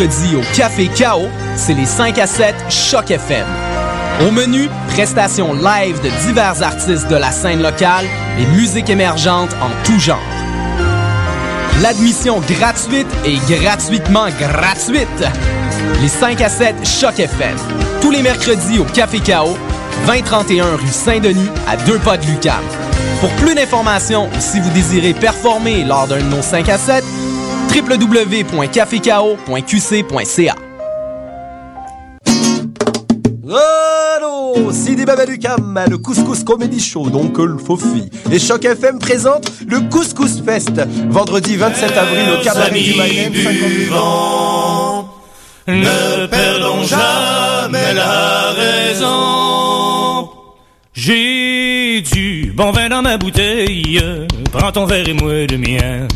[0.00, 3.44] au Café Chaos, c'est les 5 à 7 Choc FM.
[4.20, 8.06] Au menu, prestations live de divers artistes de la scène locale
[8.38, 10.22] et musique émergente en tout genre.
[11.82, 15.08] L'admission gratuite et gratuitement gratuite.
[16.00, 17.56] Les 5 à 7 Choc FM.
[18.00, 19.58] Tous les mercredis au Café Chaos,
[20.06, 22.62] 2031 rue Saint-Denis, à deux pas de Lucam.
[23.20, 27.02] Pour plus d'informations si vous désirez performer lors d'un de nos 5 à 7,
[27.74, 30.54] www.cafécao.qc.ca.
[34.16, 38.10] Allô, Sidi Babalucam, le Couscous Comedy Show, donc le Fofi.
[38.30, 40.72] Et Choc FM présente le Couscous Fest,
[41.08, 45.06] vendredi 27 avril au Cabaret du Mayenne, 50
[45.68, 50.28] Ne perdons jamais la raison.
[50.92, 54.00] J'ai du bon vin dans ma bouteille,
[54.52, 56.08] prends ton verre et moi le mien.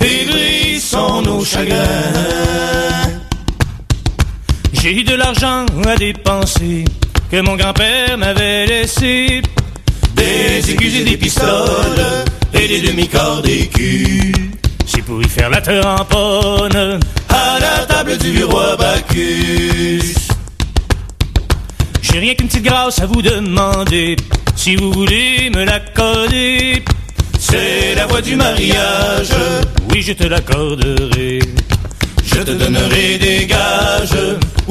[0.00, 0.26] Et
[1.24, 1.76] nos chagrins.
[4.72, 6.84] J'ai de l'argent à dépenser
[7.30, 9.42] que mon grand-père m'avait laissé.
[10.14, 12.24] Des aiguilles et des pistoles
[12.54, 14.32] et des demi-corps d'écus.
[14.86, 20.16] C'est pour y faire la tremponne à la table du roi Bacchus.
[22.02, 24.16] J'ai rien qu'une petite grâce à vous demander,
[24.56, 26.82] si vous voulez me l'accorder.
[27.40, 29.32] C'est la voie du mariage,
[29.90, 31.38] oui je te l'accorderai.
[32.22, 34.20] Je te donnerai des gages,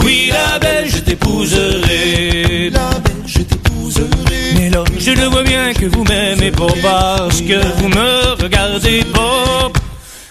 [0.04, 2.70] oui la belle je t'épouserai.
[2.70, 4.06] La belle je t'épouserai.
[4.56, 9.04] Mais là, je le vois bien que vous m'aimez pas parce que vous me regardez
[9.16, 9.72] pas.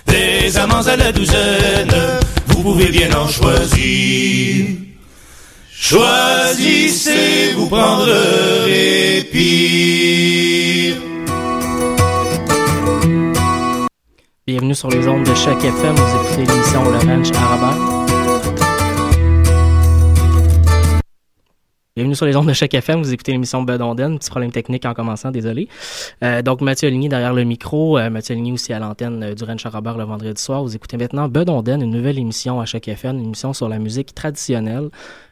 [0.07, 1.95] Des amants à la douzaine,
[2.47, 4.67] vous pouvez bien en choisir.
[5.77, 10.68] Choisissez, vous prendrez pire.
[14.49, 17.75] Bienvenue sur les ondes de Choc FM, vous écoutez l'émission Le Ranch Araba.
[21.95, 24.95] Bienvenue sur les ondes de Choc FM, vous écoutez l'émission Bedonden, petit problème technique en
[24.95, 25.69] commençant, désolé.
[26.25, 29.45] Euh, donc Mathieu Aligny derrière le micro, euh, Mathieu Aligny aussi à l'antenne euh, du
[29.45, 30.63] Ranch Araba le vendredi soir.
[30.63, 34.15] Vous écoutez maintenant Bedonden, une nouvelle émission à Choc FM, une émission sur la musique
[34.15, 34.89] traditionnelle.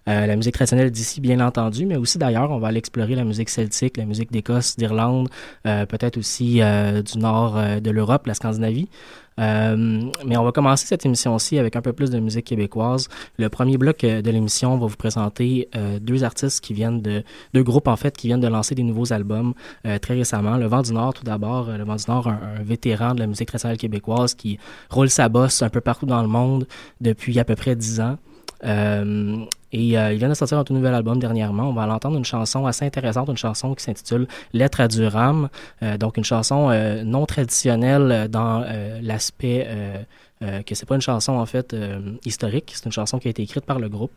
[0.09, 3.25] Euh, la musique traditionnelle d'ici, bien entendu, mais aussi d'ailleurs, on va aller explorer la
[3.25, 5.29] musique celtique, la musique d'Écosse, d'Irlande,
[5.67, 8.89] euh, peut-être aussi euh, du nord euh, de l'Europe, la Scandinavie.
[9.39, 13.09] Euh, mais on va commencer cette émission-ci avec un peu plus de musique québécoise.
[13.37, 17.63] Le premier bloc de l'émission va vous présenter euh, deux artistes qui viennent de deux
[17.63, 19.53] groupes en fait qui viennent de lancer des nouveaux albums
[19.87, 20.57] euh, très récemment.
[20.57, 21.69] Le Vent du Nord tout d'abord.
[21.69, 25.29] Le Vent du Nord, un, un vétéran de la musique traditionnelle québécoise qui roule sa
[25.29, 26.67] bosse un peu partout dans le monde
[27.03, 28.17] depuis à peu près dix ans.
[28.65, 29.47] Euh,
[29.77, 31.69] et euh, il vient de sortir un tout nouvel album dernièrement.
[31.69, 35.51] On va l'entendre une chanson assez intéressante, une chanson qui s'intitule Lettre à Durham.
[35.83, 38.65] Euh, donc une chanson euh, non traditionnelle dans
[39.03, 39.69] l'aspect
[40.41, 41.75] que c'est pas une chanson en fait
[42.25, 44.13] historique, c'est une chanson qui a été écrite par le groupe,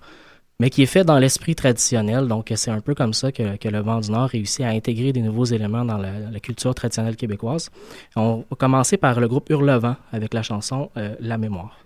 [0.59, 2.28] mais qui est faite dans l'esprit traditionnel.
[2.28, 5.22] Donc c'est un peu comme ça que, le Vent du Nord réussit à intégrer des
[5.22, 7.69] nouveaux éléments dans la, la culture traditionnelle québécoise.
[8.15, 10.89] On va commencer par le groupe Hurlevent avec la chanson
[11.19, 11.77] La Mémoire.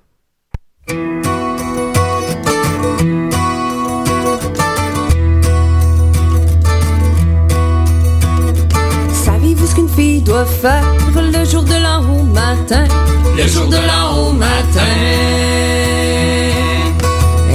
[9.25, 10.85] Savez-vous ce qu'une fille doit faire
[11.15, 12.85] le jour de l'an au matin?
[13.38, 14.94] Le jour de l'an au matin.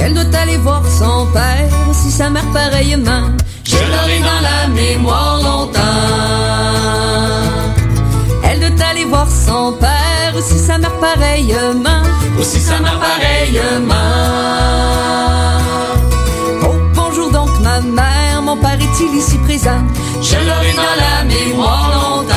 [0.01, 3.27] Elle doit aller voir son père, si sa mère pareillement.
[3.63, 5.79] Je l'aurai dans la mémoire longtemps.
[8.43, 12.03] Elle doit aller voir son père, si sa mère pareillement.
[12.39, 14.68] Aussi sa mère pareillement.
[18.99, 19.81] Est-il ici présent?
[20.21, 22.35] Je l'aurai dans la mémoire longtemps.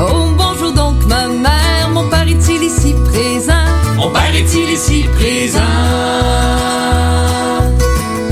[0.00, 3.52] Oh, bonjour donc ma mère, mon père est-il ici présent?
[3.96, 5.60] Mon père est-il ici présent?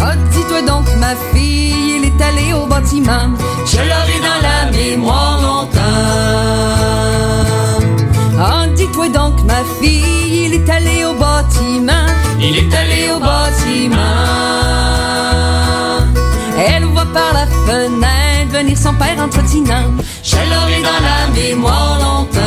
[0.00, 3.31] Oh, dis-toi donc ma fille, il est allé au bâtiment.
[3.67, 5.78] Je l'aurai dans la mémoire longtemps.
[8.43, 12.06] Oh, dis-toi donc ma fille, il est allé au bâtiment.
[12.40, 14.59] Il est allé au bâtiment.
[18.60, 19.92] Fenêtre venir son père en trottinant.
[20.22, 22.40] Je l'aurai dans la mémoire longtemps.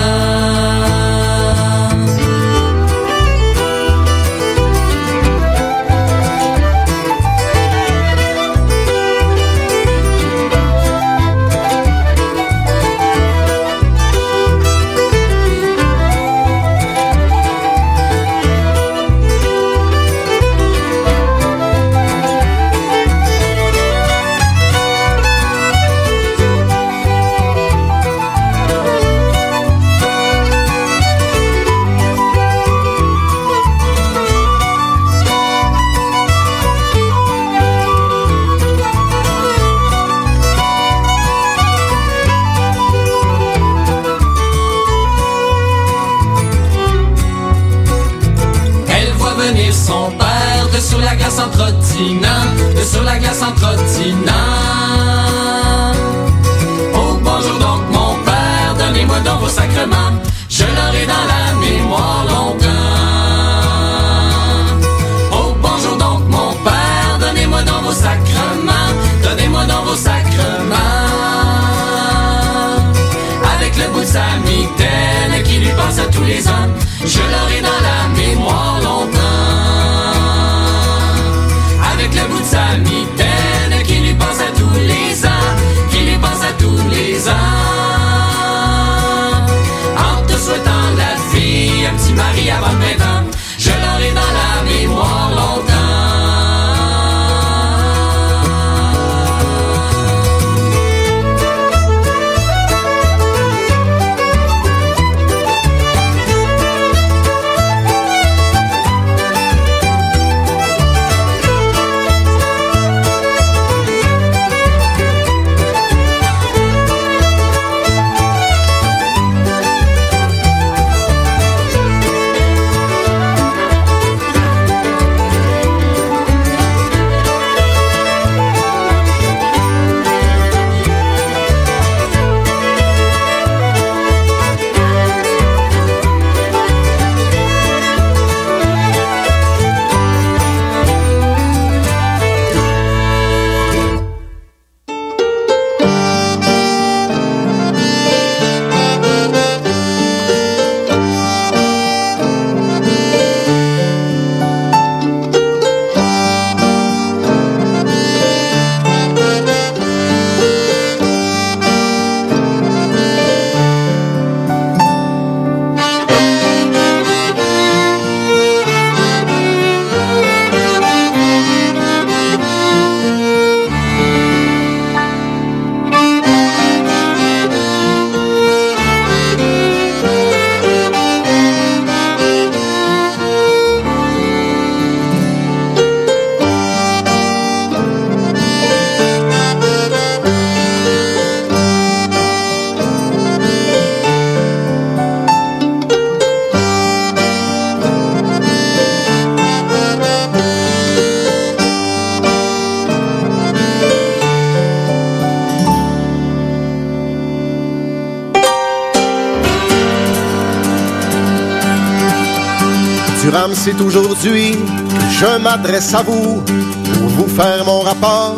[213.63, 218.35] C'est aujourd'hui que je m'adresse à vous pour vous faire mon rapport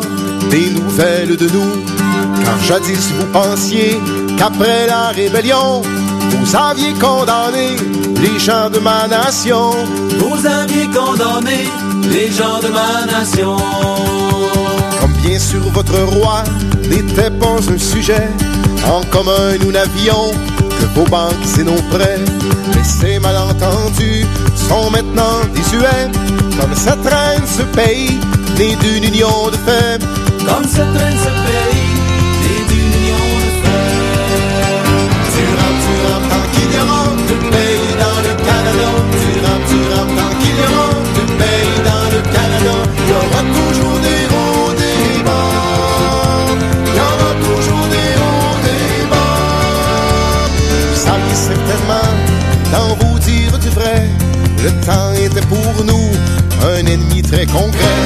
[0.52, 2.44] des nouvelles de nous.
[2.44, 4.00] Car jadis vous pensiez
[4.38, 5.82] qu'après la rébellion,
[6.30, 7.74] vous aviez condamné
[8.22, 9.72] les gens de ma nation.
[10.20, 11.64] Vous aviez condamné
[12.08, 13.56] les gens de ma nation.
[15.00, 16.44] Comme bien sûr votre roi
[16.88, 18.28] n'était pas un sujet,
[18.84, 20.30] en commun nous n'avions
[20.78, 22.20] que vos banques et nos prêts.
[22.74, 24.26] Mais ces malentendus
[24.68, 26.10] sont maintenant désuets,
[26.58, 28.18] comme cette reine ce pays,
[28.58, 30.00] né d'une union de fait.
[30.44, 31.92] Comme cette reine ce pays,
[32.42, 33.96] né d'une union de fait.
[35.32, 35.94] Tu rames, tu
[36.30, 36.46] tant
[36.82, 38.88] aura de pays dans le Canada.
[39.20, 39.35] Tu
[56.86, 57.98] un ennemi très concret.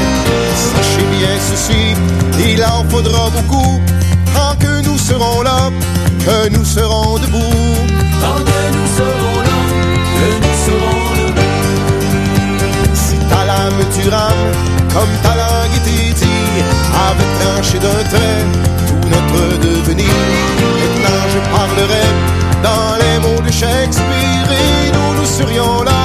[0.54, 1.94] Sachez bien ceci,
[2.52, 3.80] il en faudra beaucoup
[4.34, 5.70] tant que nous serons là,
[6.24, 7.38] que nous serons debout.
[8.20, 9.58] Tant que nous serons là,
[10.18, 11.50] que nous serons debout.
[12.94, 14.52] Si ta lame tu rames,
[14.92, 16.14] comme ta langue dit,
[17.08, 18.44] avait tranché d'un trait
[18.86, 20.14] tout notre devenir.
[20.80, 22.06] Maintenant je parlerai
[22.62, 25.99] dans les mots de Shakespeare et nous nous serions là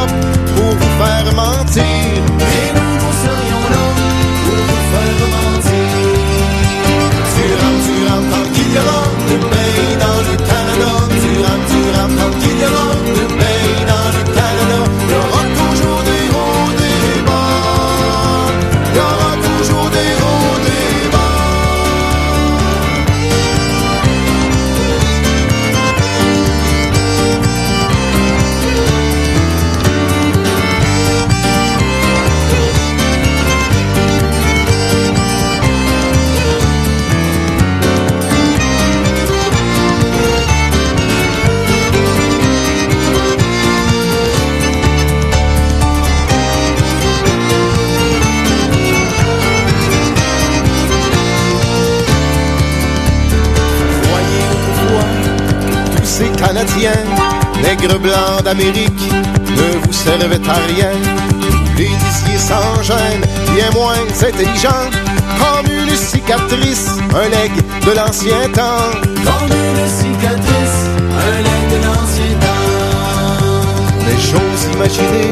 [56.55, 56.93] canadien,
[57.61, 60.91] nègre blanc d'Amérique, ne vous servait à rien.
[61.77, 64.85] Les disiez sans gêne, bien moins intelligent,
[65.37, 67.51] comme une cicatrice, un leg
[67.85, 68.87] de l'ancien temps.
[69.03, 70.79] Comme une cicatrice,
[71.27, 72.95] un leg de l'ancien temps.
[74.05, 75.31] Mais j'ose imaginer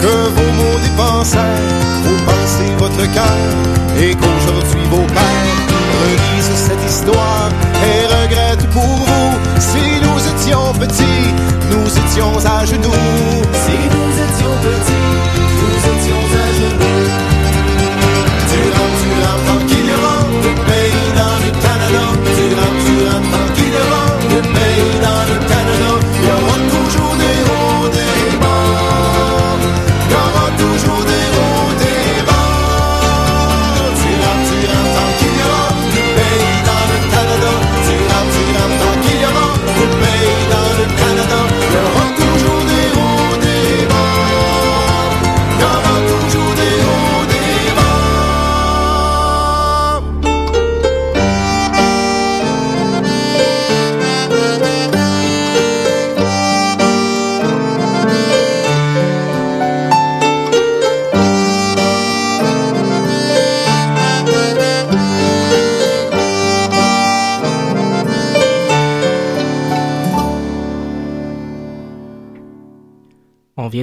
[0.00, 1.58] que vos mots dépensaient,
[2.04, 3.38] vous pensez votre cœur,
[3.98, 7.50] et qu'aujourd'hui vos pères relisent cette histoire
[7.82, 9.32] et regrettent pour vous.
[9.58, 9.91] Si
[10.42, 11.34] étions petits,
[11.70, 12.90] nous étions à genoux.
[13.52, 15.01] Si nous étions petits,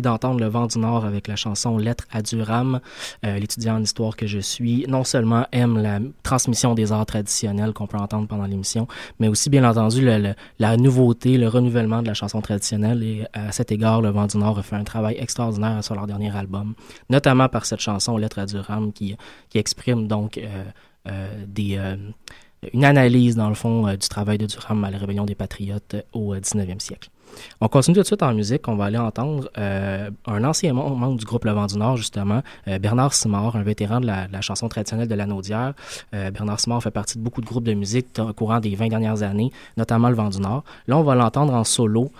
[0.02, 2.80] D'entendre Le Vent du Nord avec la chanson Lettre à Durham.
[3.26, 7.74] Euh, L'étudiant en histoire que je suis, non seulement aime la transmission des arts traditionnels
[7.74, 8.88] qu'on peut entendre pendant l'émission,
[9.20, 10.08] mais aussi, bien entendu,
[10.60, 13.04] la nouveauté, le renouvellement de la chanson traditionnelle.
[13.04, 16.08] Et à cet égard, Le Vent du Nord a fait un travail extraordinaire sur leur
[16.08, 16.74] dernier album,
[17.10, 19.16] notamment par cette chanson Lettre à Durham qui,
[19.54, 20.64] exprime donc euh,
[21.08, 21.96] euh, euh,
[22.74, 25.96] une analyse, dans le fond, euh, du travail de Durham à la rébellion des Patriotes
[25.96, 27.10] euh, au euh, 19e siècle.
[27.62, 28.68] On continue tout de suite en musique.
[28.68, 31.98] On va aller entendre euh, un ancien mem- membre du groupe Le Vent du Nord,
[31.98, 35.74] justement, euh, Bernard Simard, un vétéran de la, chanson traditionnelle de la Naudière.
[36.14, 38.88] Euh, Bernard Simard fait partie de beaucoup de groupes de musique au courant des 20
[38.88, 40.64] dernières années, notamment Le Vent du Nord.
[40.88, 42.12] Là, on va l'entendre en solo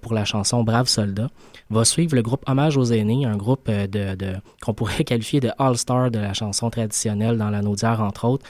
[0.00, 1.28] pour la chanson Brave Soldat.
[1.68, 4.16] Va suivre le groupe Hommage aux aînés, un groupe de,
[4.62, 8.46] qu'on pourrait qualifier de all-star de la chanson traditionnelle dans la Naudière, entre autres.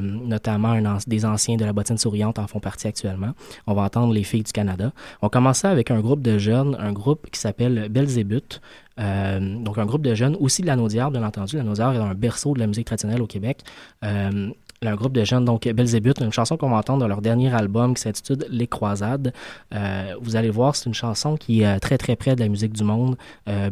[0.00, 3.32] Notamment des anciens de la bottine souriante en font partie actuellement.
[3.66, 4.92] On va entendre les filles du Canada.
[5.36, 8.62] Commençait avec un groupe de jeunes, un groupe qui s'appelle Belzébuth.
[8.98, 11.58] Euh, donc un groupe de jeunes, aussi de la Naudière, bien entendu.
[11.58, 13.58] La Naudière est un berceau de la musique traditionnelle au Québec.
[14.02, 14.48] Euh,
[14.80, 17.92] un groupe de jeunes, donc Belzébuth, une chanson qu'on va entendre dans leur dernier album
[17.92, 19.34] qui s'intitule Les Croisades.
[19.74, 22.72] Euh, vous allez voir, c'est une chanson qui est très très près de la musique
[22.72, 23.18] du monde,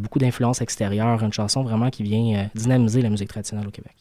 [0.01, 3.95] beaucoup d'influences extérieures, une chanson vraiment qui vient dynamiser la musique traditionnelle au Québec.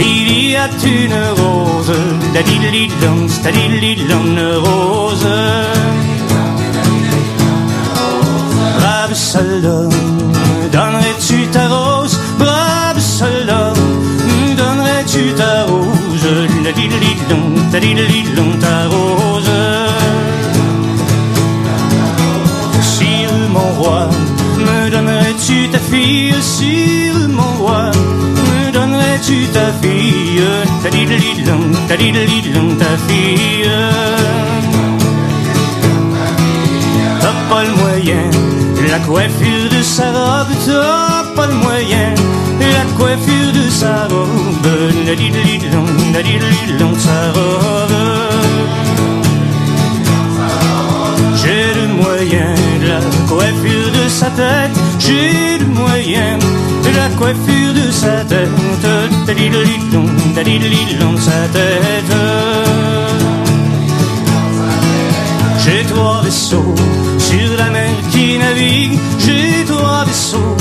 [0.00, 1.92] Il y a une rose,
[2.42, 3.28] dilidon,
[4.64, 4.89] rose.
[31.90, 33.68] Ta dilidon, ta fille.
[37.20, 38.30] T'as pas le moyen,
[38.88, 42.14] la coiffure de sa robe, t'as pas le moyen,
[42.60, 44.70] la coiffure de sa robe,
[45.04, 47.98] la dilidon, la dilidon, sa robe.
[51.40, 56.38] J'ai le moyen de la coiffure de sa tête, j'ai le moyen
[57.20, 58.48] coiffure de sa tête,
[59.26, 62.16] ta dilidon, ta dilidon, sa tête.
[65.62, 66.74] J'ai trois vaisseaux
[67.18, 68.98] sur la mer qui navigue.
[69.18, 70.56] J'ai trois vaisseaux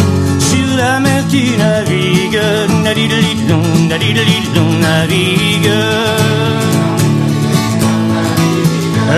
[0.49, 2.41] sur la mer qui navigue.
[2.83, 5.73] Nadidalidon, nadidalidon, navigue.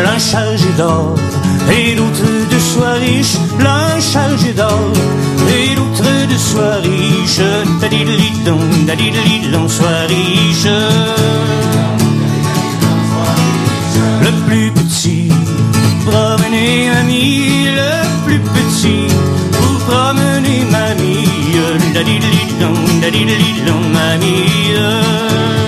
[0.04, 1.16] L'un chargé d'or
[1.70, 3.38] et l'autre de soie riche.
[3.60, 4.92] L'un chargé d'or
[5.50, 7.42] et l'autre de soie riche.
[7.82, 10.68] Nadidalidon, nadidalidon, soie riche.
[14.22, 15.30] Le plus petit
[16.06, 19.08] promener mamie, le plus petit
[19.52, 21.28] pour promener mamie,
[21.94, 25.61] la dilidon, mamie.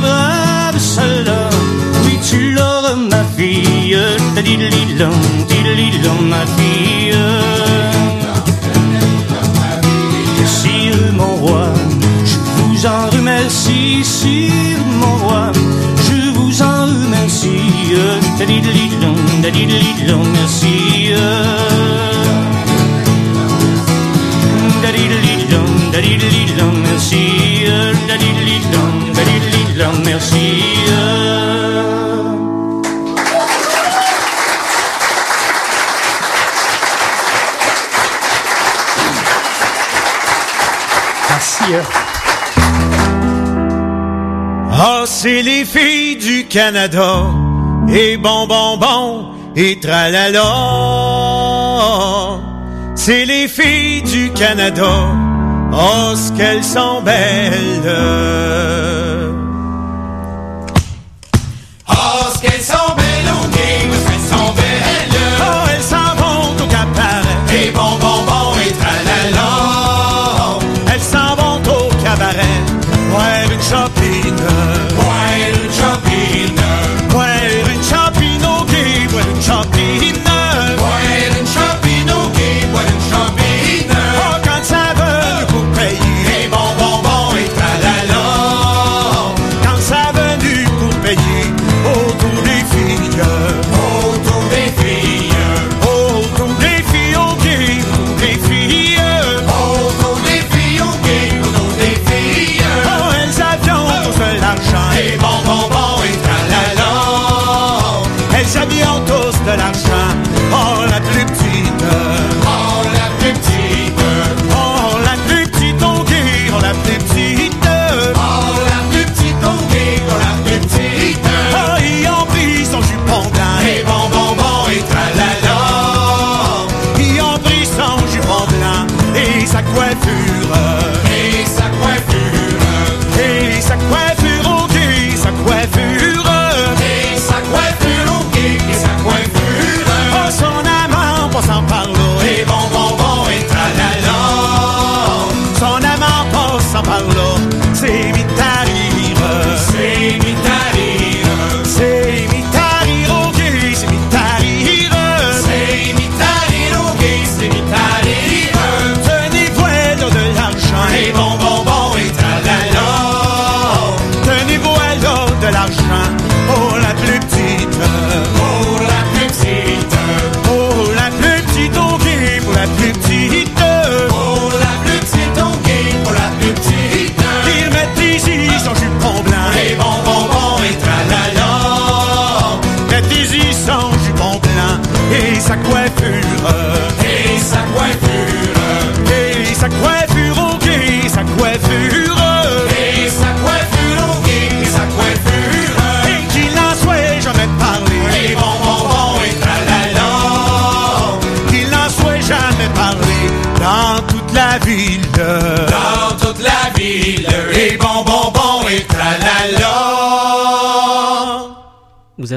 [0.00, 1.50] Brave soldat,
[2.04, 3.98] oui tu l'auras ma fille,
[4.34, 5.10] la dilidon,
[5.48, 7.14] dilidon, ma fille.
[10.46, 11.72] Sire mon roi,
[12.24, 15.52] je vous en remercie, sire mon roi,
[16.06, 17.94] je vous en remercie.
[18.38, 21.12] Dadidididon, dadidididon, merci.
[24.82, 27.35] Dadidididon, dadidididon, merci.
[30.32, 30.66] Merci.
[44.72, 47.24] Ah, c'est les filles du Canada.
[47.88, 50.42] Et bon, bon, bon, et tralala.
[52.94, 54.92] C'est les filles du Canada.
[55.72, 58.85] Oh, ce qu'elles sont belles.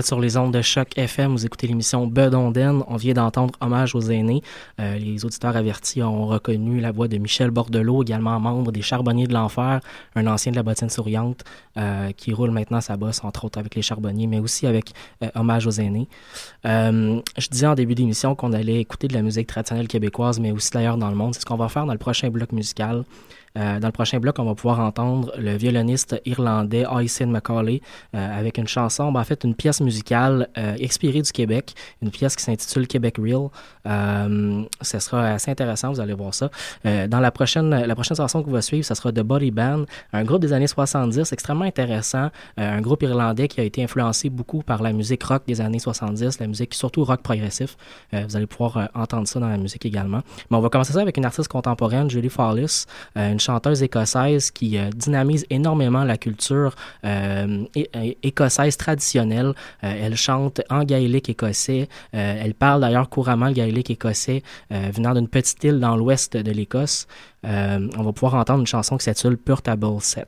[0.06, 2.84] Sur les ondes de choc FM, vous écoutez l'émission Bedonden.
[2.88, 4.42] On vient d'entendre Hommage aux aînés.
[4.80, 9.28] Euh, les auditeurs avertis ont reconnu la voix de Michel Bordelot, également membre des Charbonniers
[9.28, 9.80] de l'Enfer,
[10.16, 11.44] un ancien de la bottine souriante
[11.78, 14.92] euh, qui roule maintenant sa bosse, entre autres avec les Charbonniers, mais aussi avec
[15.24, 16.08] euh, Hommage aux aînés.
[16.64, 20.72] Je disais en début d'émission qu'on allait écouter de la musique traditionnelle québécoise, mais aussi
[20.72, 21.34] d'ailleurs dans le monde.
[21.34, 23.04] C'est ce qu'on va faire dans le prochain bloc musical.
[23.58, 27.82] Euh, dans le prochain bloc, on va pouvoir entendre le violoniste irlandais Aysen Macaulay
[28.16, 32.12] euh, avec une chanson, ben, en fait une pièce musicale euh, expirée du Québec, une
[32.12, 33.50] pièce qui s'intitule Québec Real.
[33.90, 36.50] Euh, ce sera assez intéressant, vous allez voir ça.
[36.86, 39.86] Euh, dans la prochaine, la prochaine chanson qui va suivre, ce sera The Body Band,
[40.14, 44.30] un groupe des années 70 extrêmement intéressant, euh, un groupe irlandais qui a été influencé
[44.30, 47.76] beaucoup par la musique rock des années 70, la musique surtout rock progressif.
[48.14, 50.22] Euh, vous allez pouvoir euh, entendre ça dans la musique également.
[50.50, 54.78] Mais on va commencer ça avec une artiste contemporaine, Julie euh, une chanteuse écossaise qui
[54.78, 56.76] euh, dynamise énormément la culture
[57.06, 57.66] euh,
[58.24, 59.54] écossaise traditionnelle.
[59.84, 61.88] Euh, elle chante en gaélique écossais.
[62.14, 66.36] Euh, elle parle d'ailleurs couramment le gaélique écossais euh, venant d'une petite île dans l'ouest
[66.36, 67.08] de l'Écosse.
[67.46, 70.28] Euh, on va pouvoir entendre une chanson qui s'appelle Portable 7.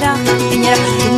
[0.00, 0.06] the
[0.64, 1.13] yiddy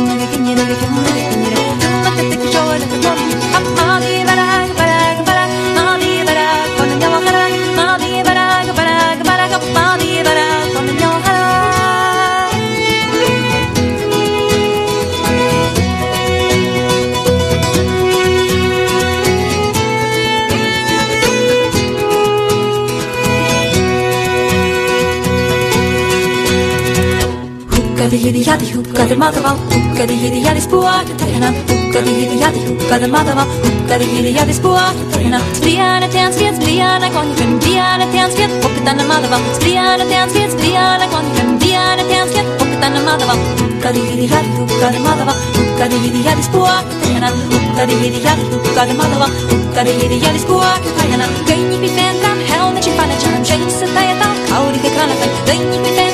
[28.47, 33.07] hukka di madava hukka di hidi yadi spuaka tehna hukka di hidi yadi hukka di
[33.11, 39.37] madava hukka di hidi yadi spuaka tehna spriana tänsvet spriana konjen diana tänsvet hoppetana madava
[39.57, 45.33] spriana tänsvet spriana konjen diana tänsvet hoppetana madava hukka di hidi yadi hukka di madava
[45.57, 49.91] hukka di hidi yadi spuaka tehna hukka di hidi yadi hukka di madava hukka di
[49.99, 55.31] hidi yadi spuaka tehna gönni bi fendran helmet chifana chan chain satayata kauri ke kanatan
[55.47, 56.06] gönni bi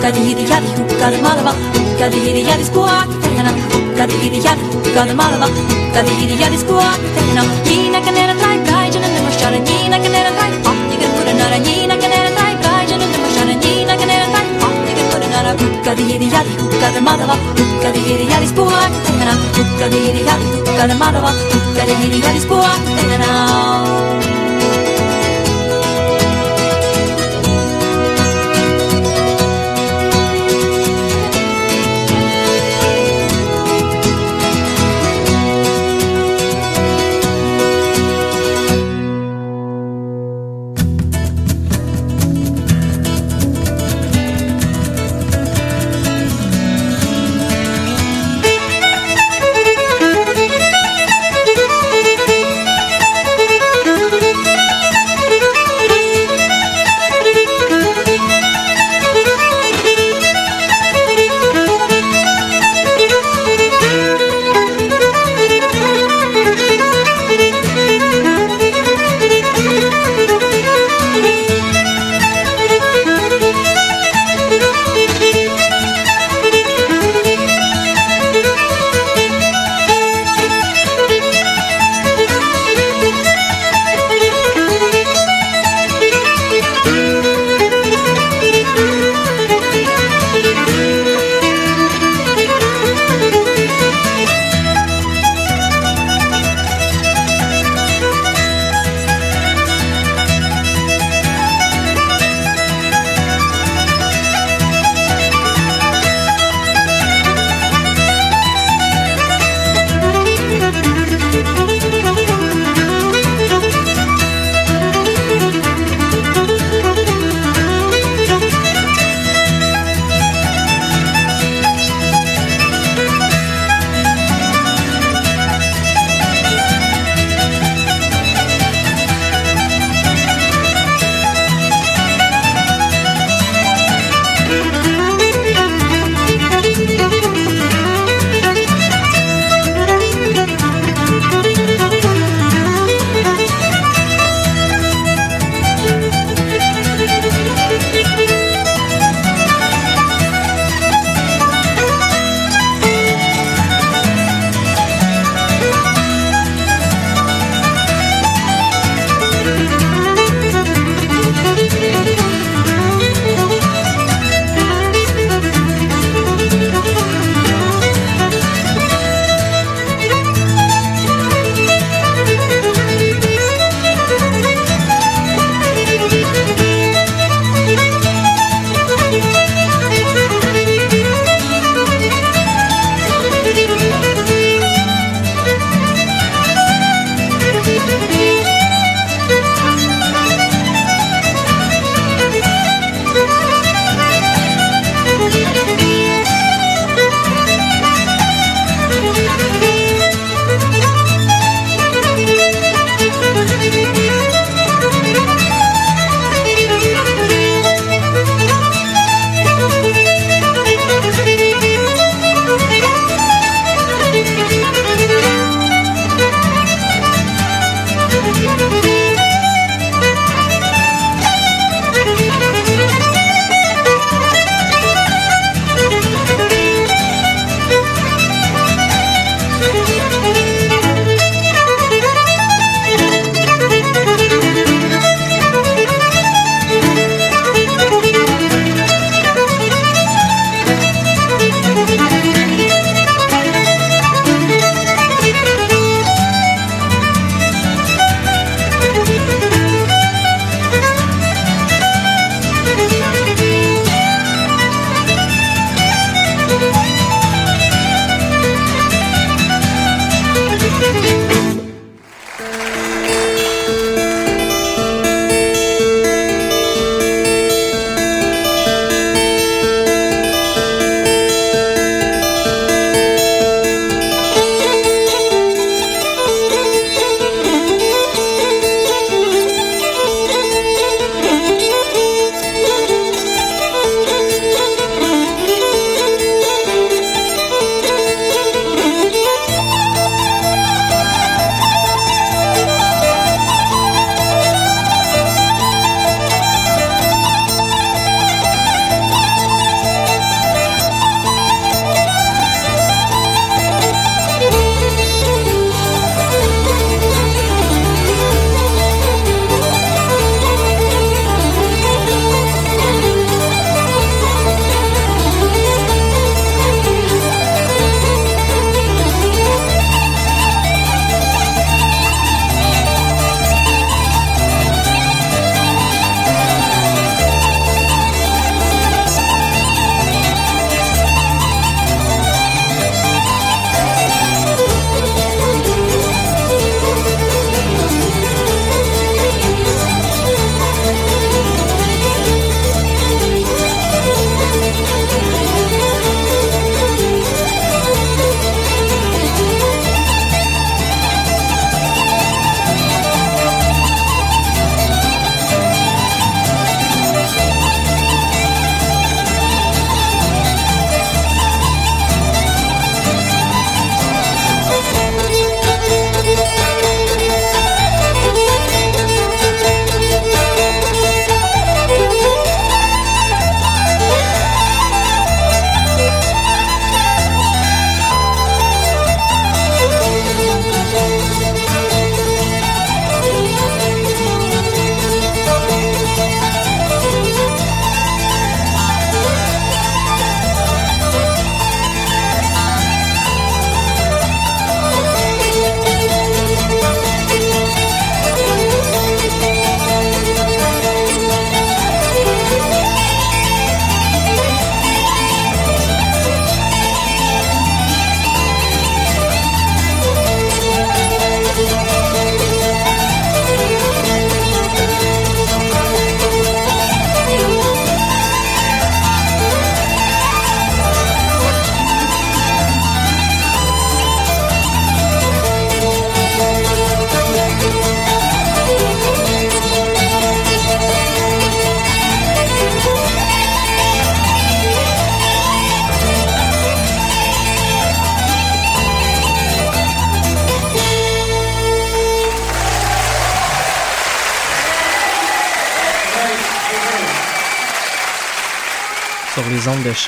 [0.00, 11.08] hukkadihidijadi hukkademalava hukkadihidijadis kuakterhena hukkadihidijadi hukkademalava hukkadihidijadis kuakterhena niinäkaneran tai kaijana di niinäkaneran tai di
[11.16, 13.84] kudenara niinäkaneran tai kaijana nemoshara di
[14.32, 16.30] tai ahtigen kudenara di
[16.62, 18.00] hukkademalava kukka di
[19.58, 21.32] hukkadihidijadi hukkademalava
[22.40, 24.09] spua kuakterhena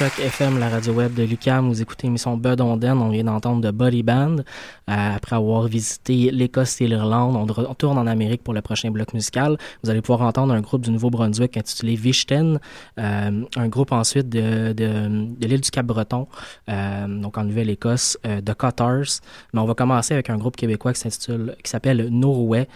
[0.03, 1.69] FM, la radio web de Lucam.
[1.69, 2.99] Vous écoutez l'émission Bud Onden.
[2.99, 4.37] On vient d'entendre de Body Band.
[4.37, 4.43] Euh,
[4.89, 9.57] après avoir visité l'Écosse et l'Irlande, on retourne en Amérique pour le prochain bloc musical.
[9.85, 12.59] Vous allez pouvoir entendre un groupe du Nouveau-Brunswick intitulé Vichten.
[12.99, 16.27] Euh, un groupe ensuite de, de, l'île du Cap-Breton,
[16.69, 19.21] euh, donc en Nouvelle-Écosse, de Cutters.
[19.55, 22.67] Mais on va commencer avec un groupe québécois qui s'intitule, qui s'appelle Norway.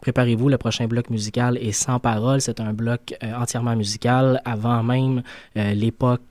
[0.00, 2.40] Préparez-vous, le prochain bloc musical est sans parole.
[2.40, 5.22] C'est un bloc entièrement musical avant même
[5.56, 5.74] euh,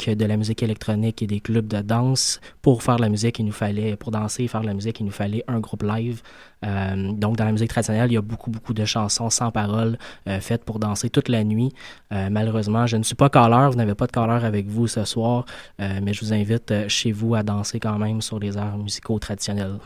[0.08, 2.40] de la musique électronique et des clubs de danse.
[2.62, 5.00] Pour faire de la musique, il nous fallait, pour danser et faire de la musique,
[5.00, 6.22] il nous fallait un groupe live.
[6.66, 9.98] Euh, donc, dans la musique traditionnelle, il y a beaucoup, beaucoup de chansons sans paroles
[10.28, 11.74] euh, faites pour danser toute la nuit.
[12.12, 15.04] Euh, malheureusement, je ne suis pas caller, vous n'avez pas de caller avec vous ce
[15.06, 15.46] soir,
[15.80, 19.80] mais je vous invite chez vous à danser quand même sur les airs musicaux traditionnels.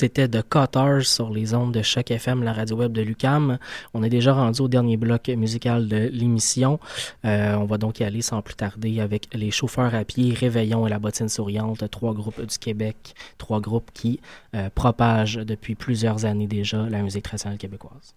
[0.00, 3.58] C'était de Cutters sur les ondes de Choc FM, la radio web de Lucam.
[3.92, 6.80] On est déjà rendu au dernier bloc musical de l'émission.
[7.26, 10.86] Euh, on va donc y aller sans plus tarder avec les chauffeurs à pied, Réveillon
[10.86, 14.20] et la bottine souriante, trois groupes du Québec, trois groupes qui
[14.56, 18.14] euh, propagent depuis plusieurs années déjà la musique traditionnelle québécoise.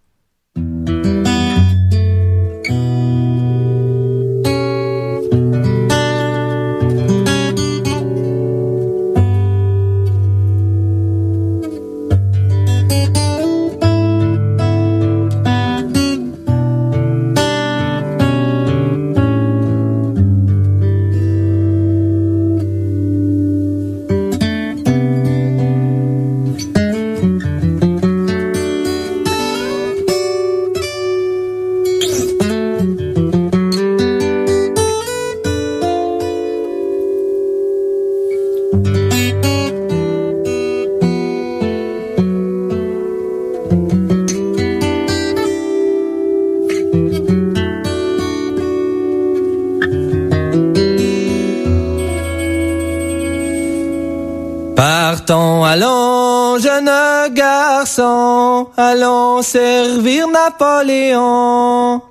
[57.83, 62.01] Garçons, allons servir Napoléon.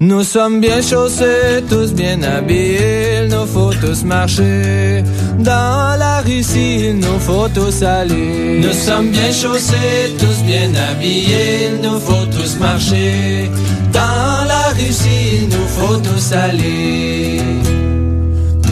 [0.00, 5.04] Nous sommes bien chaussés, tous bien habillés, il nous faut tous marcher.
[5.38, 8.60] Dans la Russie, il nous faut tous aller.
[8.64, 13.48] Nous sommes bien chaussés, tous bien habillés, il nous faut tous marcher.
[13.92, 17.40] Dans la Russie, il nous faut tous aller.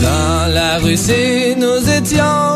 [0.02, 2.50] Dans la Russie, nous étions.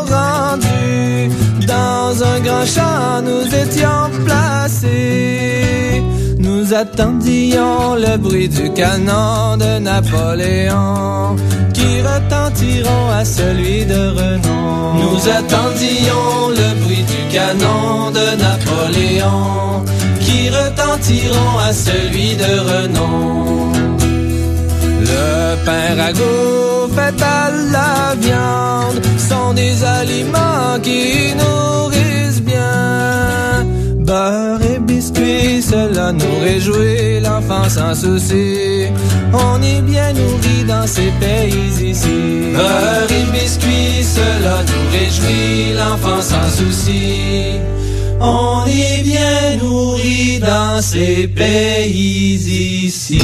[1.67, 6.03] Dans un grand champ, nous étions placés.
[6.37, 11.35] Nous attendions le bruit du canon de Napoléon
[11.73, 14.93] qui retentiront à celui de renom.
[15.01, 19.83] Nous attendions le bruit du canon de Napoléon
[20.19, 23.71] qui retentiront à celui de renom.
[25.01, 33.65] Le pain ragoût fait à la viande sont des aliments qui nourrissent bien.
[33.99, 38.87] Beurre et biscuits, cela nous réjouit, l'enfant sans souci.
[39.33, 42.53] On est bien nourri dans ces pays ici.
[42.53, 47.59] Beurre et biscuits, cela nous réjouit, l'enfant sans souci.
[48.19, 53.19] On est bien nourri dans ces pays ici.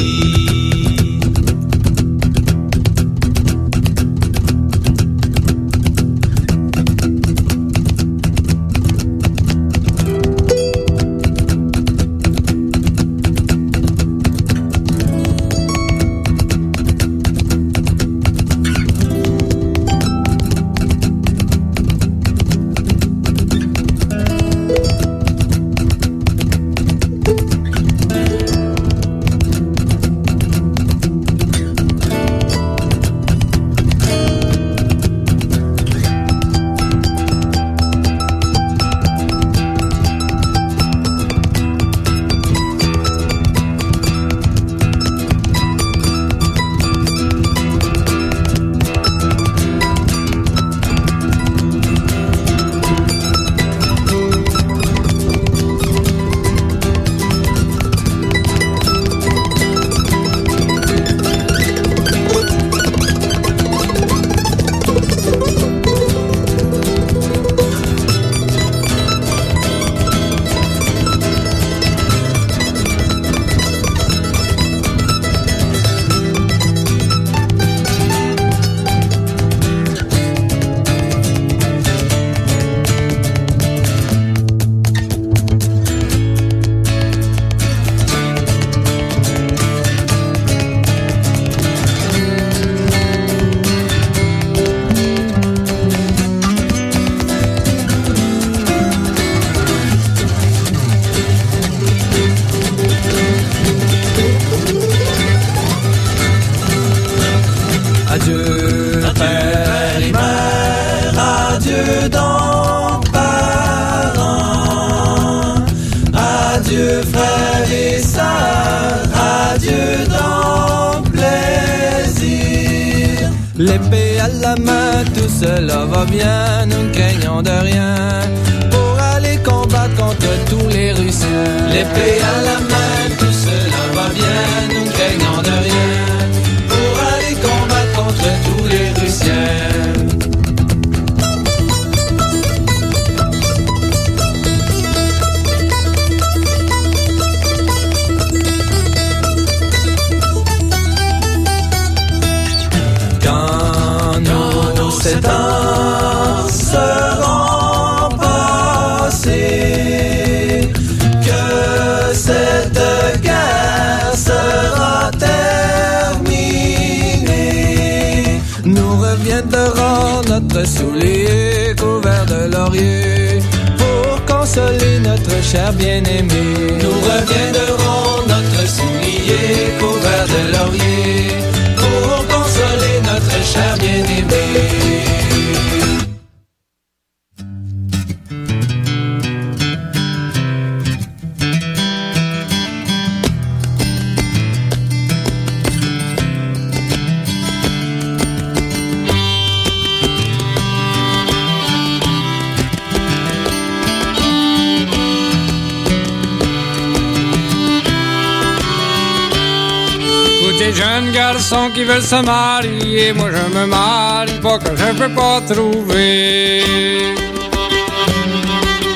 [210.64, 215.12] Les jeunes garçons qui veulent se marier, moi je me marie pas que je peux
[215.12, 216.62] pas trouver.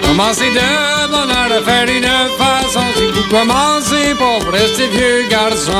[0.06, 5.72] Commencez de bonheur à faire une façon si vous commencez pas vous restez vieux garçon.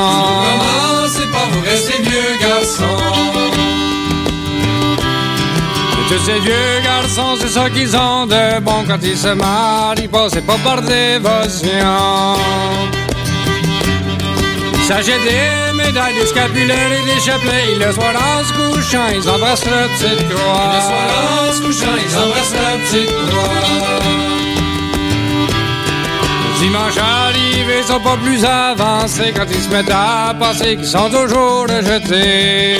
[0.49, 2.97] Commencez pas, vous restez vieux garçon.
[6.09, 10.27] Tous ces vieux garçons, c'est ça qu'ils ont de bon quand ils se marient pas,
[10.29, 12.27] c'est pas par dévotion.
[14.87, 17.73] S'achètent des médailles, des scapulaires et des chapelets.
[17.73, 20.71] Et le soir en se couchant, ils embrassent leur petite croix.
[20.75, 21.07] Le soir
[21.41, 23.97] en se couchant, ils embrassent la petite croix.
[26.61, 31.09] Dimanche arrivé, ils sont pas plus avancés quand ils se mettent à passer, qu'ils sont
[31.09, 32.77] toujours rejetés.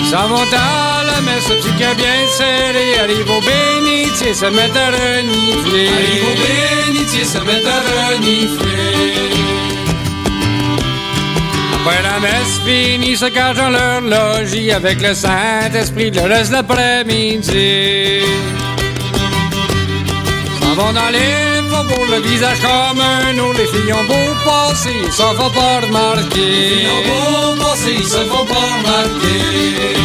[0.00, 4.46] Ils s'en vont à la messe, le petit cœur bien serré, arrivent au bénitier, se
[4.46, 5.88] mettent à renifler.
[5.88, 9.61] Arrive au bénitier, se mettent à renifler.
[11.84, 18.20] Après la messe finie, se cachent dans leur logis avec le Saint-Esprit le reste l'après-midi.
[20.60, 23.58] S'en vont dans les faubourgs, le visage comme un autre.
[23.58, 26.82] Les filles ont beau passer, ils s'en font pas remarquer.
[26.82, 29.96] Ils ont beau passer, ils se font pas remarquer.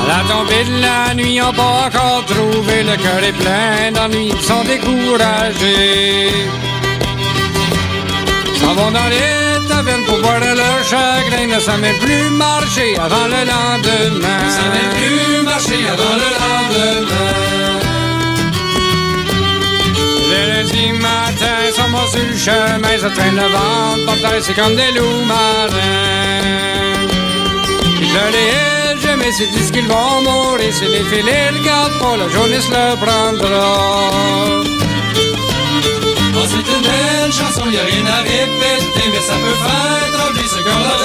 [0.00, 2.82] À la tombée de la nuit, ont pas encore trouvé.
[2.82, 6.32] Le cœur est plein d'ennui, ils sont découragés.
[8.68, 11.46] S'en vont dans les tavernes pour boire leur chagrin.
[11.46, 14.42] Ne s'en met plus marcher avant le lendemain.
[14.56, 17.32] Ça n'est plus marcher avant le lendemain.
[20.30, 24.76] Le lundi matin, ils sont sur le chemin, ils traînent le ventre terre, c'est comme
[24.76, 25.70] des loups marins.
[28.02, 32.16] Ils veulent les jamais, c'est disent qu'ils vont mourir, si les filles les regardent pas,
[32.18, 34.67] la journée se le prendra.
[36.48, 40.62] C'est une belle chanson, y a rien à répéter, mais ça peut faire trembler ce
[40.64, 40.98] cœur-là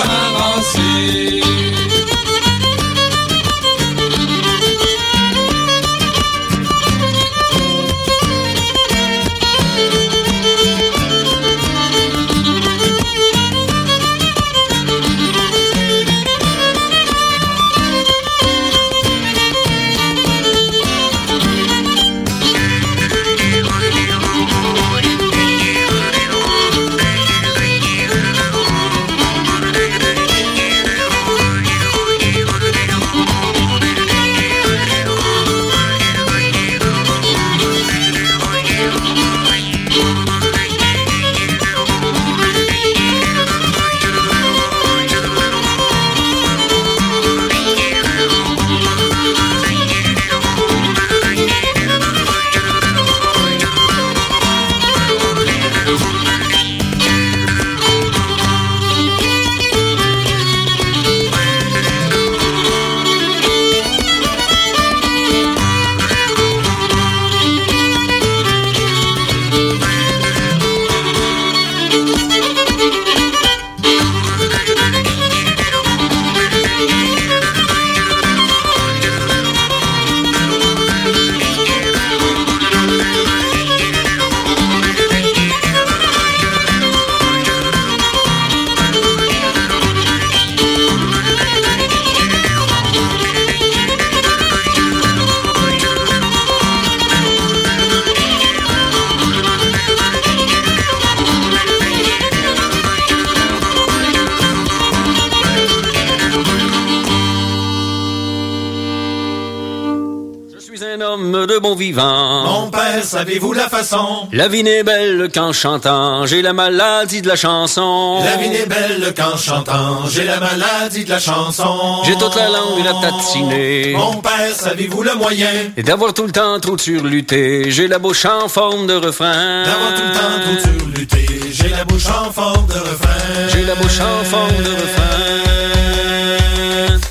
[111.17, 112.43] de bon vivant.
[112.43, 114.27] Mon père, savez-vous la façon?
[114.31, 118.19] La vie n'est belle qu'en chantant, j'ai la maladie de la chanson.
[118.23, 122.03] La vie n'est belle qu'en chantant, j'ai la maladie de la chanson.
[122.05, 123.93] J'ai toute la langue à tatiner.
[123.95, 125.49] Mon père, savez-vous le moyen?
[125.77, 129.63] Et d'avoir tout le temps trop de surluté, j'ai la bouche en forme de refrain.
[129.65, 133.47] D'avoir tout le temps trop de surluté, j'ai la bouche en forme de refrain.
[133.51, 135.43] J'ai la bouche en forme de refrain.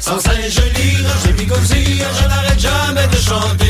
[0.00, 3.61] Sans cesse je lire, je picotille, je n'arrête jamais de chanter.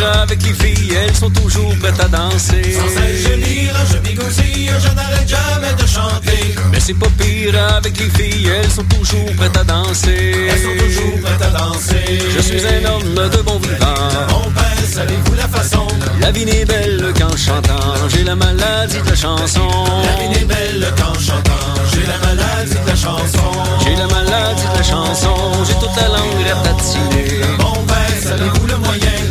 [0.00, 2.62] Avec les filles, elles sont toujours prêtes à danser.
[2.72, 6.54] Sans cesse je lire, je je n'arrête jamais de chanter.
[6.70, 10.48] Mais c'est pas pire avec les filles, elles sont toujours prêtes à danser.
[10.50, 12.18] Elles sont toujours prêtes à danser.
[12.34, 13.94] Je suis un homme de bon vivant.
[14.30, 15.86] Mon père, savez-vous la façon?
[16.22, 19.68] La vie n'est belle qu'en chantant, j'ai la maladie de la chanson.
[20.06, 23.52] La vie n'est belle qu'en chantant, j'ai la maladie de la chanson.
[23.84, 25.36] J'ai la maladie de la chanson,
[25.66, 27.40] j'ai toute la langue ratatinée.
[27.58, 29.21] Mon père, savez-vous le moyen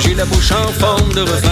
[0.00, 1.48] J'ai la bouche en forme de refrain.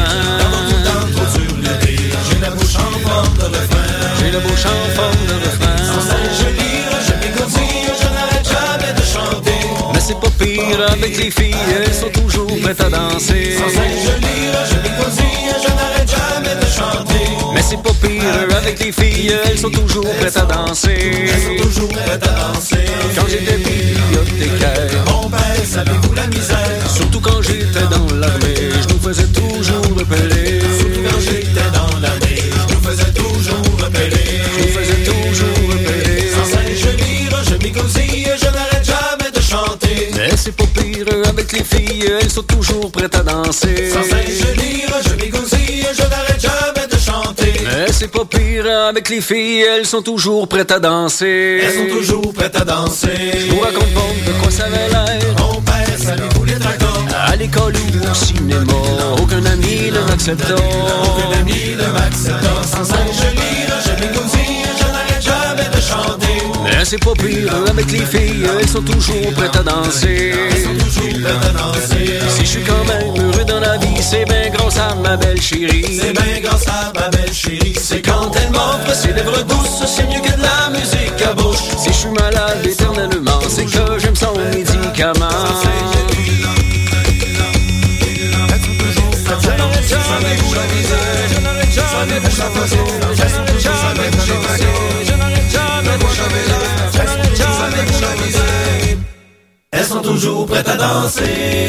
[2.29, 3.87] J'ai la bouche en forme de refrain.
[4.19, 5.77] J'ai la bouche en forme de refrain.
[5.79, 6.49] Sans cesse je
[7.07, 7.15] je
[8.01, 9.61] je n'arrête jamais de chanter.
[9.95, 13.57] Mais c'est pas pire avec les filles, elles sont toujours prêtes à danser.
[13.57, 15.36] Sans cesse je lire, je picotille,
[17.69, 20.95] c'est pas pire avec les filles, elles sont toujours prêtes à danser.
[20.95, 22.85] Elles sont toujours prêtes à danser.
[23.17, 26.91] Quand j'étais bibliothécaire, Mon père, savez-vous la misère?
[26.95, 30.61] Surtout quand j'étais dans l'armée, je nous faisais toujours repeler.
[30.79, 34.27] Surtout quand j'étais dans l'armée, je nous faisais toujours repeler.
[34.53, 36.31] Je nous faisais toujours repeler.
[36.35, 37.57] Sans cesse je lire, je
[38.39, 40.11] je n'arrête jamais de chanter.
[40.15, 43.91] Mais c'est pas pire avec les filles, elles sont toujours prêtes à danser.
[43.93, 45.66] Sans cesse je lire, je picotille,
[47.99, 51.63] c'est pas pire avec les filles, elles sont toujours prêtes à danser.
[51.63, 53.09] Elles sont toujours prêtes à danser.
[53.39, 55.35] Je vous raconte pas de quoi ça avait l'air.
[55.39, 58.73] Mon père, savez-vous les tracteurs À l'école ou au cinéma,
[59.19, 60.55] aucun ami ne m'accepta.
[60.55, 62.63] Aucun ami ne m'accepta.
[62.65, 62.85] Sans
[66.89, 70.33] c'est pas pire avec les filles, elles sont toujours prêtes à danser.
[72.29, 75.41] Si je suis quand même heureux dans la vie, c'est bien grâce à ma belle
[75.43, 75.99] chérie.
[76.01, 77.75] C'est bien grâce à ma belle chérie.
[77.77, 81.59] C'est quand elle m'offre ses lèvres douces, c'est mieux que de la musique à bouche.
[81.77, 85.29] Si je suis malade éternellement, c'est que j'aime son médicament.
[89.43, 90.95] Je n'arrête jamais de vous la viser,
[91.35, 93.46] je n'arrête jamais de vous la poser, je n'arrête jamais
[100.11, 101.67] toujours à danser.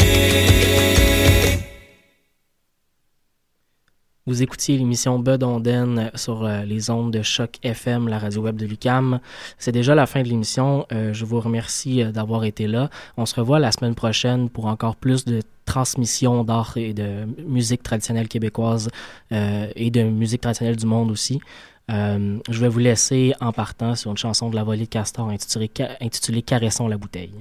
[4.27, 8.57] Vous écoutiez l'émission Bud Onden sur euh, les ondes de Choc FM, la radio web
[8.57, 9.19] de Lucam.
[9.57, 10.85] C'est déjà la fin de l'émission.
[10.91, 12.89] Euh, je vous remercie euh, d'avoir été là.
[13.15, 17.81] On se revoit la semaine prochaine pour encore plus de transmissions d'art et de musique
[17.81, 18.89] traditionnelle québécoise
[19.31, 21.41] et de musique traditionnelle du monde aussi.
[21.89, 25.69] Je vais vous laisser en partant sur une chanson de la volée de Castor intitulée,
[25.75, 27.33] Ca- intitulée Caressons la bouteille.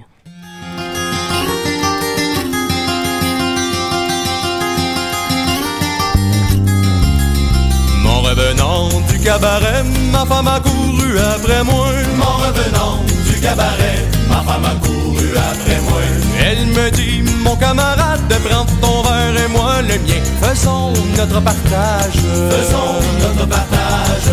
[8.37, 11.87] Revenant du cabaret, ma femme a couru après moi.
[12.21, 16.01] En revenant du cabaret, ma femme a couru après moi.
[16.39, 20.21] Elle me dit, mon camarade, prends ton verre et moi le mien.
[20.41, 22.21] Faisons notre partage.
[22.51, 24.29] Faisons notre partage.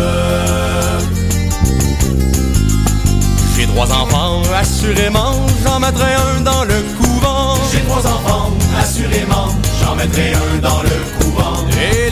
[3.57, 5.33] J'ai trois enfants, assurément,
[5.63, 7.55] j'en mettrai un dans le couvent.
[7.71, 9.47] J'ai trois enfants, assurément,
[9.81, 11.55] j'en mettrai un dans le couvent.
[11.81, 12.11] Et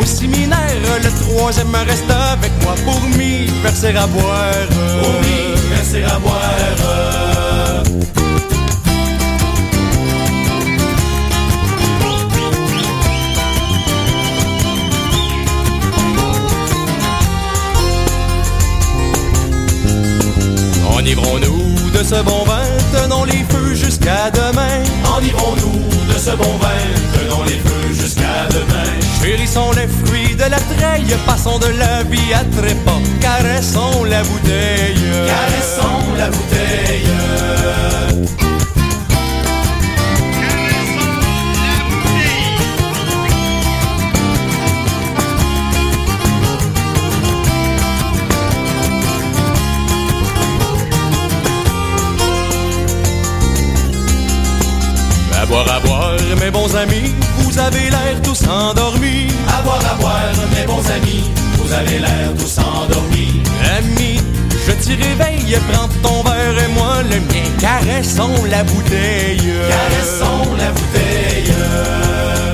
[0.00, 0.58] au séminaire,
[1.02, 4.68] le troisième reste avec moi pour m'y verser à boire.
[5.02, 6.40] Pour m'y verser à boire.
[20.98, 24.82] Enivrons-nous de ce bon vin, tenons les feux jusqu'à demain.
[25.18, 26.68] Enivrons-nous de ce bon vin,
[27.14, 28.89] tenons les feux jusqu'à demain.
[29.22, 35.10] Chérissons les fruits de la treille, passons de la vie à trépas, caressons la bouteille.
[35.26, 36.70] Caressons la bouteille.
[55.50, 59.26] Boire, à boire, mes bons amis, vous avez l'air tous endormis.
[59.48, 61.24] À boire, à boire, mes bons amis,
[61.58, 63.42] vous avez l'air tous endormis.
[63.78, 64.20] Ami,
[64.66, 69.52] je t'y réveille, prends ton verre et moi le mien, caressons la bouteille.
[69.74, 72.49] Caressons la bouteille.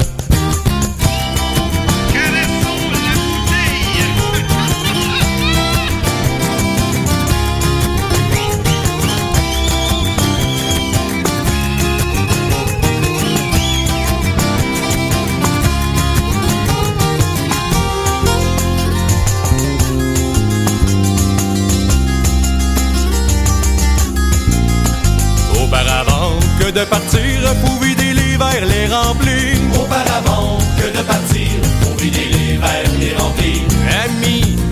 [26.76, 29.56] de partir pour vider l'hiver, les remplir.
[29.80, 31.85] Auparavant que de partir